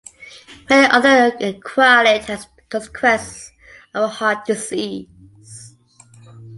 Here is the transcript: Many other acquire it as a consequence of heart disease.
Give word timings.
Many 0.67 0.91
other 0.91 1.31
acquire 1.41 2.05
it 2.15 2.27
as 2.27 2.45
a 2.45 2.61
consequence 2.71 3.51
of 3.93 4.09
heart 4.13 4.45
disease. 4.47 5.75